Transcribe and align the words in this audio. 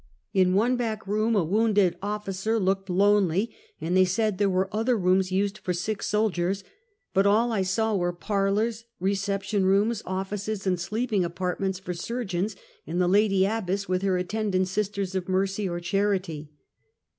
In 0.33 0.55
one 0.55 0.77
back 0.77 1.05
room 1.05 1.35
a 1.35 1.43
wounded 1.43 1.95
officer 2.01 2.59
looked 2.59 2.89
lonely, 2.89 3.53
and 3.79 3.95
they 3.95 4.03
said 4.03 4.39
there 4.39 4.49
were 4.49 4.67
other 4.75 4.97
rooms 4.97 5.31
used 5.31 5.59
for 5.59 5.73
sick 5.73 6.01
soldiers, 6.01 6.63
but 7.13 7.27
all 7.27 7.51
I 7.51 7.61
saw 7.61 7.95
were 7.95 8.11
parlors^ 8.11 8.85
reception 8.99 9.63
rooms, 9.63 10.01
offices 10.03 10.65
and 10.65 10.79
sleeping 10.79 11.23
apartments 11.23 11.77
for 11.77 11.93
surgeons, 11.93 12.55
and 12.87 12.99
the 12.99 13.07
Lady 13.07 13.45
Abbess, 13.45 13.87
with 13.87 14.01
her 14.01 14.17
attendant 14.17 14.69
Sisters 14.69 15.13
of 15.13 15.29
Mercy 15.29 15.69
or 15.69 15.79
Charity. 15.79 16.49